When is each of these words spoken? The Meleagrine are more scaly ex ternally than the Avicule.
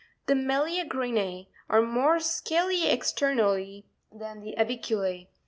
The 0.25 0.33
Meleagrine 0.33 1.45
are 1.69 1.83
more 1.83 2.19
scaly 2.19 2.87
ex 2.89 3.13
ternally 3.13 3.83
than 4.11 4.39
the 4.41 4.55
Avicule. 4.57 5.27